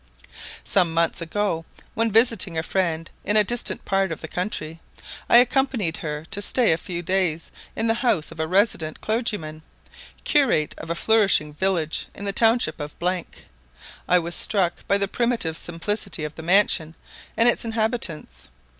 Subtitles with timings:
[0.63, 1.63] Some months ago,
[1.93, 4.79] when visiting a friend in a distant part of the country,
[5.29, 9.61] I accompanied her to stay a few days in the house of a resident clergyman,
[10.23, 12.95] curate of a flourishing village in the township of.
[14.07, 16.95] I was struck by the primitive simplicity of the mansion
[17.37, 18.49] and its inhabitants.